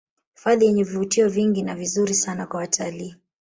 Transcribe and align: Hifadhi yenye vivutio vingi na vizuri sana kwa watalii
Hifadhi 0.33 0.65
yenye 0.65 0.83
vivutio 0.83 1.29
vingi 1.29 1.63
na 1.63 1.75
vizuri 1.75 2.13
sana 2.13 2.47
kwa 2.47 2.59
watalii 2.59 3.15